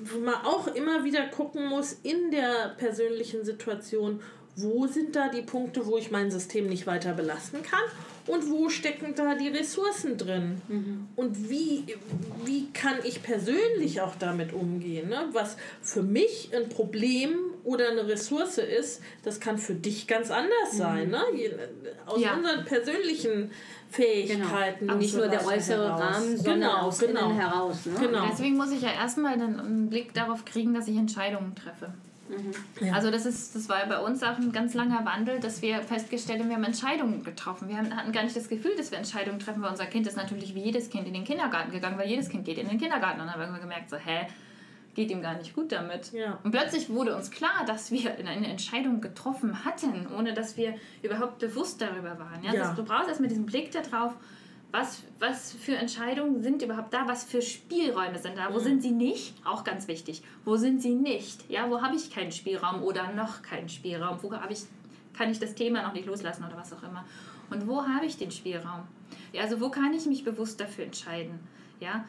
[0.04, 4.20] wo man auch immer wieder gucken muss in der persönlichen Situation,
[4.56, 7.84] wo sind da die Punkte, wo ich mein System nicht weiter belasten kann
[8.28, 10.62] und wo stecken da die Ressourcen drin
[11.16, 11.86] und wie,
[12.46, 15.10] wie kann ich persönlich auch damit umgehen.
[15.10, 15.30] Ne?
[15.34, 17.32] Was für mich ein Problem
[17.64, 21.10] oder eine Ressource ist, das kann für dich ganz anders sein.
[21.10, 21.22] Ne?
[21.36, 21.52] Je-
[22.06, 22.34] Aus Ja.
[22.36, 23.52] unseren persönlichen
[23.90, 24.90] Fähigkeiten.
[24.90, 26.02] Und nicht so nur der äußere heraus.
[26.16, 27.30] Rahmen, sondern Genau, aus genau.
[27.30, 27.86] innen heraus.
[27.86, 27.94] Ne?
[28.00, 28.26] Genau.
[28.32, 31.94] Deswegen muss ich ja erstmal einen, einen Blick darauf kriegen, dass ich Entscheidungen treffe.
[32.80, 32.94] Ja.
[32.94, 36.40] Also das ist, das war bei uns auch ein ganz langer Wandel, dass wir festgestellt
[36.40, 37.68] haben, wir haben Entscheidungen getroffen.
[37.68, 40.16] Wir haben, hatten gar nicht das Gefühl, dass wir Entscheidungen treffen, weil unser Kind ist
[40.16, 43.20] natürlich wie jedes Kind in den Kindergarten gegangen, weil jedes Kind geht in den Kindergarten.
[43.20, 44.28] Und dann haben wir gemerkt, so, hä,
[44.94, 46.12] geht ihm gar nicht gut damit.
[46.12, 46.40] Ja.
[46.44, 51.40] Und plötzlich wurde uns klar, dass wir eine Entscheidung getroffen hatten, ohne dass wir überhaupt
[51.40, 52.44] bewusst darüber waren.
[52.44, 52.54] Ja?
[52.54, 52.60] Ja.
[52.68, 54.14] Das, du brauchst erstmal diesen Blick darauf,
[54.72, 58.92] was, was für Entscheidungen sind überhaupt da, was für Spielräume sind da, wo sind sie
[58.92, 63.12] nicht, auch ganz wichtig, wo sind sie nicht, ja, wo habe ich keinen Spielraum oder
[63.12, 64.62] noch keinen Spielraum, wo habe ich,
[65.14, 67.04] kann ich das Thema noch nicht loslassen oder was auch immer.
[67.50, 68.84] Und wo habe ich den Spielraum?
[69.34, 71.40] Ja, also wo kann ich mich bewusst dafür entscheiden?
[71.82, 72.06] Ja,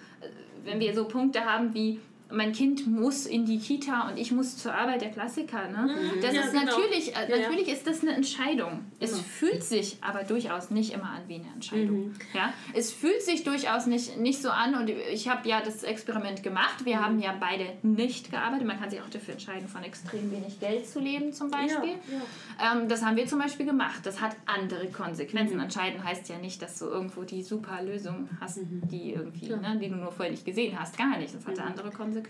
[0.65, 1.99] wenn wir so Punkte haben wie
[2.33, 5.69] mein Kind muss in die Kita und ich muss zur Arbeit der Klassiker.
[5.69, 5.95] Ne?
[6.21, 6.65] Das Ja, ist genau.
[6.65, 7.43] natürlich, äh, Ja, ja.
[7.49, 8.85] natürlich ist das eine Entscheidung.
[9.01, 12.15] Es fühlt sich aber durchaus nicht immer an wie eine Entscheidung.
[12.35, 12.53] Ja?
[12.75, 16.85] Es fühlt sich durchaus nicht, nicht so an und ich habe ja das Experiment gemacht.
[16.85, 18.67] Wir haben ja beide nicht gearbeitet.
[18.67, 21.95] Man kann sich auch dafür entscheiden, von extrem wenig Geld zu leben zum Beispiel.
[22.63, 24.01] Ähm, das haben wir zum Beispiel gemacht.
[24.05, 25.61] Das hat andere Konsequenzen.
[25.61, 29.89] Entscheiden heißt ja nicht, dass du irgendwo die super Lösung hast, die irgendwie, ne, die
[29.89, 30.97] du nur vorher nicht gesehen hast.
[30.97, 31.35] Gar nicht.
[31.35, 32.22] Das hatte andere Konsequenzen.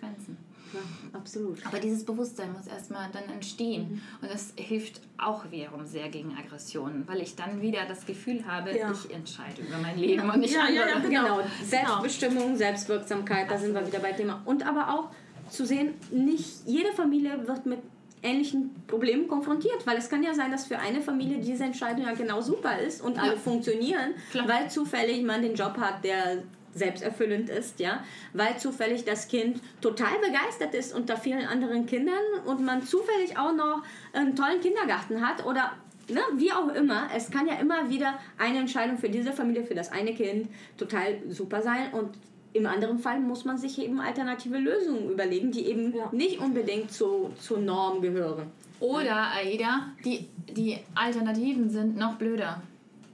[0.74, 0.80] Ja,
[1.18, 1.58] absolut.
[1.66, 4.00] Aber dieses Bewusstsein muss erstmal dann entstehen.
[4.22, 8.74] Und das hilft auch wiederum sehr gegen Aggressionen, weil ich dann wieder das Gefühl habe,
[8.76, 8.90] Ja.
[8.90, 11.12] ich entscheide über mein Leben und nicht Ja, ja, andere.
[11.12, 11.48] ja, Genau, Genau.
[11.62, 14.40] Selbstbestimmung, Selbstwirksamkeit, da sind wir wieder bei Thema.
[14.46, 15.10] Und aber auch
[15.50, 17.80] zu sehen, nicht jede Familie wird mit
[18.22, 22.14] ähnlichen Problemen konfrontiert, weil es kann ja sein, dass für eine Familie diese Entscheidung ja
[22.14, 24.48] genau super ist und alle funktionieren, Klar.
[24.48, 30.18] weil zufällig man den Job hat, der selbsterfüllend ist, ja, weil zufällig das Kind total
[30.20, 33.82] begeistert ist unter vielen anderen Kindern und man zufällig auch noch
[34.12, 35.72] einen tollen Kindergarten hat oder
[36.08, 39.74] ne, wie auch immer, es kann ja immer wieder eine Entscheidung für diese Familie, für
[39.74, 42.10] das eine Kind total super sein und
[42.54, 46.08] im anderen Fall muss man sich eben alternative Lösungen überlegen, die eben Ja.
[46.12, 48.50] nicht unbedingt zu, zur Norm gehören.
[48.78, 52.60] Oder, Aida, die, die Alternativen sind noch blöder.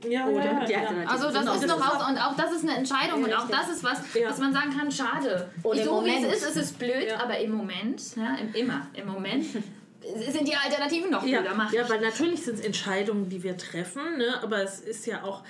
[0.09, 0.75] Ja, Oder ja, die.
[1.09, 3.69] Also das Genau, ist ist auch, und auch das ist eine Entscheidung und auch das
[3.69, 4.31] ist was, Ja.
[4.31, 5.51] was man sagen kann, schade.
[5.65, 7.21] Im so wie es ist, ist es blöd, Ja.
[7.23, 9.45] aber im Moment, ja, im, immer, im Moment
[10.01, 11.57] sind die Alternativen noch Ja, blöder.
[11.57, 14.41] Mach ja, weil natürlich sind es Entscheidungen, die wir treffen, ne?
[14.43, 15.43] aber es ist ja auch,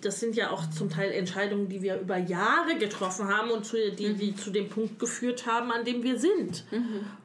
[0.00, 3.76] das sind ja auch zum Teil Entscheidungen, die wir über Jahre getroffen haben und zu,
[3.90, 6.64] die, die zu dem Punkt geführt haben, an dem wir sind.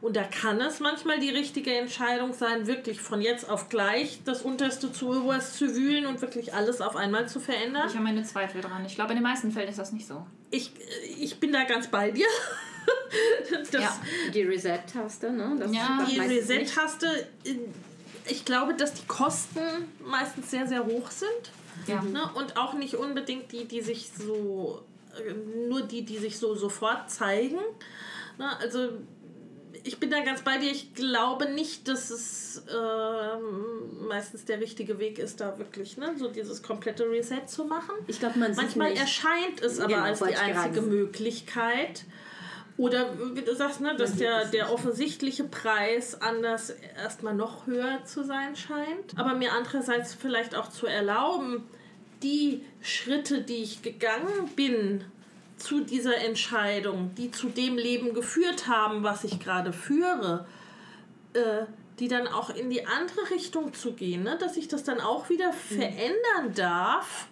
[0.02, 4.42] Und da kann es manchmal die richtige Entscheidung sein, wirklich von jetzt auf gleich das
[4.42, 7.88] Unterste zu oberst zu wühlen und wirklich alles auf einmal zu verändern.
[7.88, 8.84] Ich habe meine Zweifel dran.
[8.86, 10.26] Ich glaube, in den meisten Fällen ist das nicht so.
[10.50, 10.72] Ich,
[11.20, 12.28] ich bin da ganz bei dir.
[13.72, 14.02] das, Ja.
[14.34, 15.56] Die Reset-Taste, ne?
[15.60, 16.06] Das Ja.
[16.10, 16.20] Die.
[16.20, 17.08] Reset-Taste,
[17.46, 17.56] äh,
[18.28, 19.60] ich glaube, dass die Kosten
[20.06, 21.52] meistens sehr, sehr hoch sind.
[21.88, 22.02] Ja.
[22.02, 22.30] Ne?
[22.36, 24.84] Und auch nicht unbedingt die, die sich so,
[25.18, 25.34] äh,
[25.68, 27.60] nur die, die sich so sofort zeigen.
[28.38, 28.58] Ne?
[28.60, 28.90] Also
[29.84, 30.72] ich bin da ganz bei dir.
[30.72, 36.14] Ich glaube nicht, dass es ähm, meistens der richtige Weg ist, da wirklich ne?
[36.18, 37.96] so dieses komplette Reset zu machen.
[38.08, 40.82] Ich glaube, man Manchmal erscheint es aber Genau, als die einzige.
[40.82, 42.06] Möglichkeit.
[42.78, 48.24] Oder wie du sagst, ne, dass der, der offensichtliche Preis anders erstmal noch höher zu
[48.24, 49.18] sein scheint.
[49.18, 51.64] Aber mir andererseits vielleicht auch zu erlauben,
[52.24, 55.04] die Schritte, die ich gegangen bin
[55.58, 60.48] zu dieser Entscheidung, die zu dem Leben geführt haben, was ich gerade führe,
[61.34, 61.66] äh,
[62.00, 64.38] die dann auch in die andere Richtung zu gehen, ne?
[64.40, 67.28] dass ich das dann auch wieder verändern darf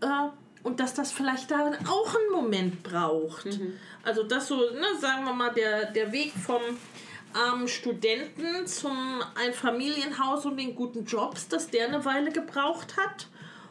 [0.00, 0.06] äh,
[0.64, 3.46] und dass das vielleicht dann auch einen Moment braucht.
[4.02, 6.60] Also das so, ne, sagen wir mal, der, der Weg vom
[7.34, 13.28] armen Studenten zum Einfamilienhaus und den guten Jobs, dass der eine Weile gebraucht hat.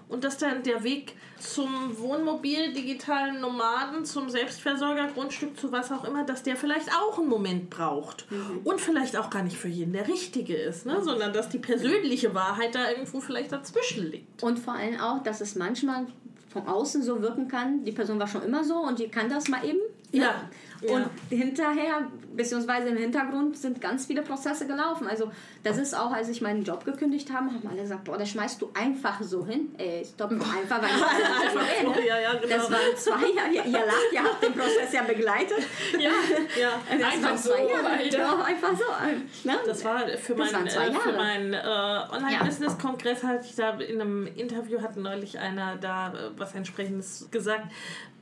[0.09, 6.23] Und dass dann der Weg zum Wohnmobil, digitalen Nomaden, zum Selbstversorgergrundstück, zu was auch immer,
[6.23, 8.27] dass der vielleicht auch einen Moment braucht.
[8.63, 11.01] Und vielleicht auch gar nicht für jeden der richtige ist, ne?
[11.01, 14.43] sondern dass die persönliche Wahrheit da irgendwo vielleicht dazwischen liegt.
[14.43, 16.05] Und vor allem auch, dass es manchmal
[16.53, 19.49] von außen so wirken kann, die Person war schon immer so und die kann das
[19.49, 19.79] mal eben.
[20.11, 20.49] Ja.
[20.91, 25.07] Und hinterher, beziehungsweise im Hintergrund sind ganz viele Prozesse gelaufen.
[25.07, 25.31] Also
[25.63, 28.61] das ist auch, als ich meinen Job gekündigt habe, haben alle gesagt, boah, das schmeißt
[28.61, 29.73] du einfach so hin.
[29.77, 32.55] Ey, stopp, einfach, weil ich Einfach so, ja, ja, genau.
[32.57, 35.59] Das waren zwei Jahre, ihr, ihr lacht, ihr habt den Prozess ja begleitet.
[35.99, 36.11] ja,
[36.59, 36.81] ja.
[37.03, 38.07] Das Einfach so, Jahre.
[38.09, 39.47] Ja, einfach so.
[39.47, 39.57] Ne?
[39.65, 44.27] Das war für Das meinen äh, für meinen äh, Online-Business-Kongress hatte ich da in einem
[44.27, 47.67] Interview hat neulich einer da äh, was entsprechendes gesagt.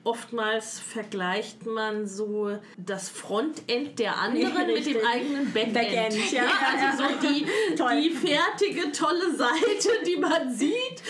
[0.03, 5.73] Oftmals vergleicht man so das Frontend der anderen mit dem eigenen Backend.
[5.75, 6.43] Backend, ja.
[6.75, 11.03] Also so die, die fertige, tolle Seite, die man sieht,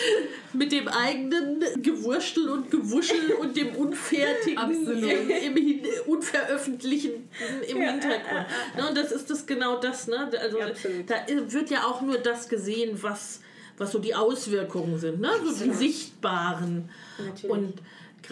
[0.52, 7.28] mit dem eigenen Gewurschtel und Gewuschel und dem Unfertigen im, im Unveröffentlichten
[7.68, 8.46] im Hintergrund.
[8.76, 10.06] Ne, und das ist das genau das.
[10.06, 10.30] Ne?
[10.38, 11.08] Also Absolut.
[11.08, 13.40] da wird ja auch nur das gesehen, was,
[13.78, 15.30] was so die Auswirkungen sind, ne?
[15.42, 16.90] so die sichtbaren.
[17.18, 17.50] Natürlich.
[17.50, 17.74] Und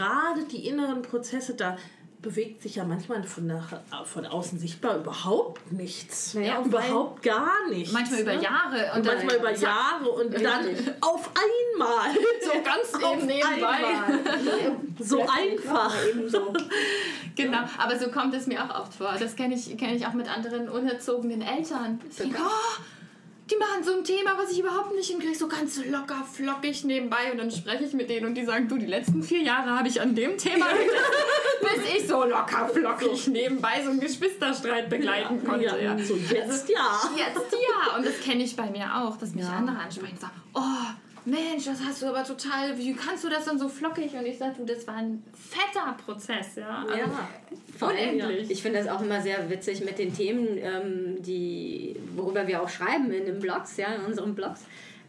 [0.00, 1.76] gerade die inneren Prozesse da,
[2.22, 6.34] bewegt sich ja manchmal von, nach, von außen sichtbar überhaupt nichts.
[6.34, 7.92] Naja, überhaupt gar nichts.
[7.92, 8.42] Manchmal über ne?
[8.42, 8.92] Jahre.
[8.94, 10.66] Und manchmal über zack, Jahre und dann
[11.00, 12.10] auf einmal.
[12.42, 13.78] So ganz Auf eben nebenbei.
[14.98, 15.94] So einfach.
[17.36, 19.14] Genau, aber so kommt es mir auch oft vor.
[19.18, 21.98] Das kenne ich, kenn ich auch mit anderen unerzogenen Eltern.
[22.10, 22.82] Ich denke, oh,
[23.50, 27.32] die machen so ein Thema, was ich überhaupt nicht hinkriege, so ganz locker, flockig nebenbei.
[27.32, 29.88] Und dann spreche ich mit denen und die sagen, du, die letzten vier Jahre habe
[29.88, 35.44] ich an dem Thema gesessen, bis ich so locker, flockig nebenbei so einen Geschwisterstreit begleiten
[35.44, 35.64] konnte.
[35.66, 35.98] Ja, Ja.
[35.98, 37.00] so jetzt ja.
[37.16, 40.42] Jetzt ja, und das kenne ich bei mir auch, dass mich andere ansprechen und sagen,
[40.54, 40.60] oh,
[41.24, 44.14] Mensch, das hast du aber total, wie kannst du das dann so flockig?
[44.14, 46.84] Und ich sage, du, das war ein fetter Prozess, ja.
[46.88, 47.88] Also, Ja.
[47.88, 48.50] Unendlich.
[48.50, 52.68] Ich finde das auch immer sehr witzig mit den Themen, ähm, die, worüber wir auch
[52.68, 54.60] schreiben in den Blogs, ja, in unseren Blogs.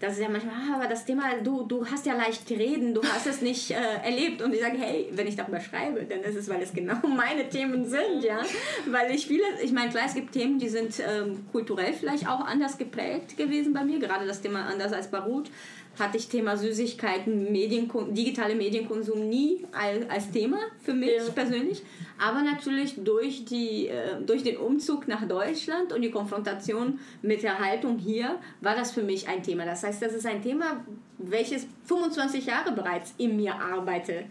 [0.01, 3.03] Das ist ja manchmal, ah, aber das Thema, du, du hast ja leicht reden, du
[3.03, 4.41] hast es nicht äh, erlebt.
[4.41, 7.47] Und ich sage, hey, wenn ich darüber schreibe, dann ist es, weil es genau meine
[7.47, 8.41] Themen sind, ja.
[8.89, 12.43] Weil ich viele, ich meine, klar, es gibt Themen, die sind ähm, kulturell vielleicht auch
[12.43, 13.99] anders geprägt gewesen bei mir.
[13.99, 15.51] Gerade das Thema anders als bei Ruth
[15.99, 21.31] hatte ich Thema Süßigkeiten, Medienkon digitale Medienkonsum nie als, als Thema für mich Ja.
[21.33, 21.83] persönlich.
[22.17, 27.59] Aber natürlich durch, die, äh, durch den Umzug nach Deutschland und die Konfrontation mit der
[27.59, 29.65] Haltung hier war das für mich ein Thema.
[29.65, 30.83] Das heißt, das ist ein Thema,
[31.17, 34.25] welches 25 Jahre bereits in mir arbeitet,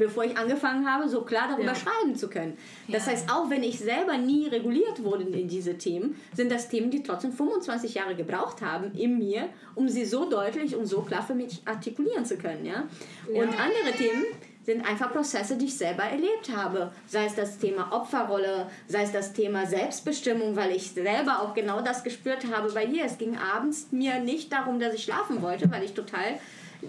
[0.00, 1.74] bevor ich angefangen habe, so klar darüber Ja.
[1.76, 2.56] schreiben zu können.
[2.88, 3.12] Das Ja.
[3.12, 7.04] heißt, auch wenn ich selber nie reguliert wurde in diese Themen, sind das Themen, die
[7.04, 11.34] trotzdem 25 Jahre gebraucht haben in mir, um sie so deutlich und so klar für
[11.34, 12.64] mich artikulieren zu können.
[12.66, 12.88] Ja?
[13.28, 14.24] Und andere Themen
[14.62, 16.92] sind einfach Prozesse, die ich selber erlebt habe.
[17.06, 21.80] Sei es das Thema Opferrolle, sei es das Thema Selbstbestimmung, weil ich selber auch genau
[21.80, 23.04] das gespürt habe bei dir.
[23.04, 26.38] Es ging abends mir nicht darum, dass ich schlafen wollte, weil ich total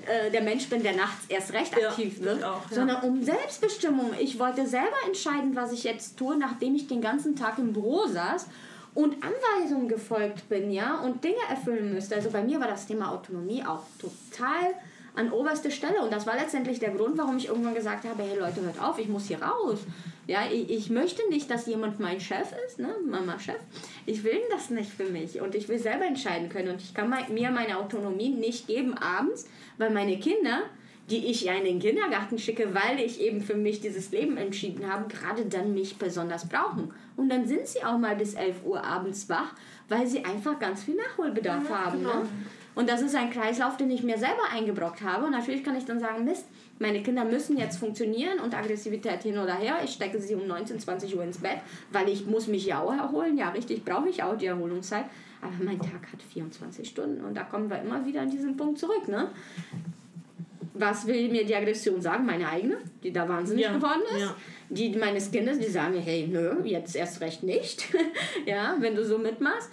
[0.08, 2.76] äh, der Mensch bin, der nachts erst recht Ja, aktiv ich wird, auch, ja.
[2.76, 4.12] sondern um Selbstbestimmung.
[4.20, 8.08] Ich wollte selber entscheiden, was ich jetzt tue, nachdem ich den ganzen Tag im Büro
[8.08, 8.48] saß
[8.94, 12.16] und Anweisungen gefolgt bin, ja, und Dinge erfüllen müsste.
[12.16, 14.74] Also bei mir war das Thema Autonomie auch total
[15.16, 18.40] an oberste Stelle und das war letztendlich der Grund, warum ich irgendwann gesagt habe, hey
[18.40, 19.80] Leute, hört auf, ich muss hier raus.
[20.28, 23.60] Ja, ich, ich möchte nicht, dass jemand mein Chef ist, ne, Mama Chef.
[24.06, 27.10] Ich will das nicht für mich und ich will selber entscheiden können und ich kann
[27.10, 29.48] mein, mir meine Autonomie nicht geben abends,
[29.78, 30.64] weil meine Kinder
[31.12, 34.90] die ich ja in den Kindergarten schicke, weil ich eben für mich dieses Leben entschieden
[34.90, 36.94] habe, gerade dann mich besonders brauchen.
[37.18, 39.54] Und dann sind sie auch mal bis 11 Uhr abends wach,
[39.90, 42.04] weil sie einfach ganz viel Nachholbedarf haben.
[42.04, 42.30] Ne?
[42.74, 45.26] Und das ist ein Kreislauf, den ich mir selber eingebrockt habe.
[45.26, 46.46] Und natürlich kann ich dann sagen, Mist,
[46.80, 49.80] meine Kinder müssen jetzt funktionieren und Aggressivität hin oder her.
[49.84, 51.58] Ich stecke sie um 19, 20 Uhr ins Bett,
[51.92, 53.38] weil ich muss mich ja auch erholen.
[53.38, 55.06] Ja, richtig, brauche ich auch die Erholungszeit.
[55.42, 58.80] Aber mein Tag hat 24 Stunden und da kommen wir immer wieder an diesen Punkt
[58.80, 59.08] zurück.
[59.08, 59.30] Ne?
[60.74, 62.26] was will mir die Aggression sagen?
[62.26, 64.22] Meine eigene, die da wahnsinnig Ja, geworden ist.
[64.22, 64.36] ja.
[64.70, 67.88] Die meines Kindes, die sagen, hey, nö, jetzt erst recht nicht.
[68.46, 69.70] ja, wenn du so mitmachst.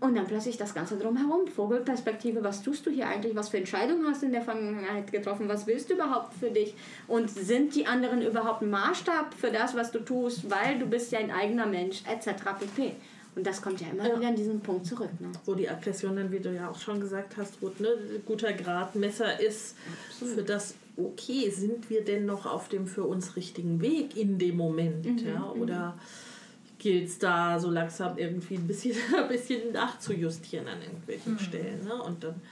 [0.00, 4.06] Und dann plötzlich das Ganze drumherum, Vogelperspektive, was tust du hier eigentlich, was für Entscheidungen
[4.06, 6.74] hast du in der Vergangenheit getroffen, was willst du überhaupt für dich
[7.08, 11.10] und sind die anderen überhaupt ein Maßstab für das, was du tust, weil du bist
[11.12, 12.42] ja ein eigener Mensch, etc.
[12.60, 12.92] pp.
[13.36, 14.16] Und das kommt ja immer Ja.
[14.16, 15.10] wieder an diesen Punkt zurück.
[15.20, 15.32] Ne?
[15.46, 17.88] Wo die Aggression dann, wie du ja auch schon gesagt hast, Ruth, ne,
[18.26, 19.74] guter Gradmesser ist
[20.18, 24.56] für das, okay, sind wir denn noch auf dem für uns richtigen Weg in dem
[24.56, 25.20] Moment?
[25.22, 25.50] ja?
[25.58, 25.96] Oder
[26.84, 31.82] gilt es da so langsam irgendwie ein bisschen, ein bisschen nachzujustieren an irgendwelchen Stellen?
[31.82, 31.94] Ne?
[31.94, 32.42] Und dann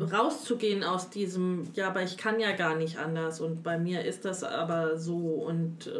[0.00, 4.24] rauszugehen aus diesem, ja, aber ich kann ja gar nicht anders und bei mir ist
[4.24, 5.90] das aber so und äh,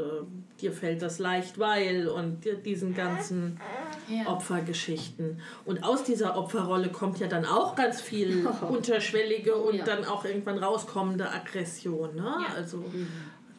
[0.60, 3.60] dir fällt das leicht, weil und diesen ganzen
[4.08, 4.26] Ja.
[4.32, 5.40] Opfergeschichten.
[5.64, 9.84] Und aus dieser Opferrolle kommt ja dann auch ganz viel unterschwellige und ja.
[9.84, 12.34] dann auch irgendwann rauskommende Aggression, ne?
[12.48, 12.54] Ja.
[12.56, 12.84] Also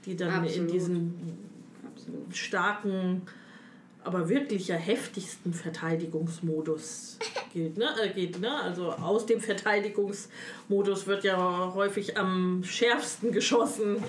[0.05, 0.73] die dann in Absolut.
[0.73, 1.37] diesen
[2.31, 3.21] starken,
[4.05, 7.17] aber wirklich ja heftigsten Verteidigungsmodus
[7.53, 7.89] geht, ne?
[8.03, 8.61] Äh, geht, ne?
[8.61, 14.03] Also aus dem Verteidigungsmodus wird ja häufig am schärfsten geschossen.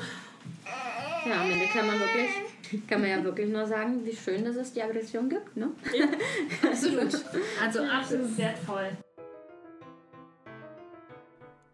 [1.26, 4.56] Ja, am Ende kann man wirklich, kann man ja wirklich nur sagen, wie schön dass
[4.56, 5.56] es die Aggression gibt.
[5.56, 5.70] Ne?
[6.62, 7.24] Absolut.
[7.61, 8.90] Also absolut wertvoll.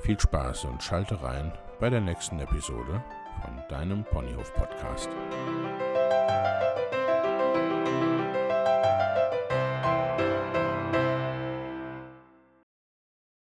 [0.00, 3.02] Viel Spaß und schalte rein bei der nächsten Episode
[3.40, 5.08] von deinem Ponyhof Podcast.